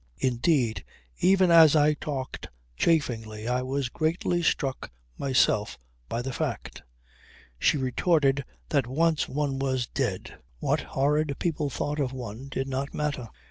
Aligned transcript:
Indeed 0.17 0.83
even 1.19 1.51
as 1.51 1.75
I 1.75 1.93
talked 1.93 2.47
chaffingly 2.75 3.47
I 3.47 3.61
was 3.61 3.87
greatly 3.89 4.41
struck 4.41 4.89
myself 5.15 5.77
by 6.09 6.23
the 6.23 6.33
fact. 6.33 6.81
She 7.59 7.77
retorted 7.77 8.43
that 8.69 8.87
once 8.87 9.29
one 9.29 9.59
was 9.59 9.85
dead 9.85 10.39
what 10.57 10.79
horrid 10.81 11.35
people 11.37 11.69
thought 11.69 11.99
of 11.99 12.13
one 12.13 12.47
did 12.49 12.67
not 12.67 12.95
matter. 12.95 13.29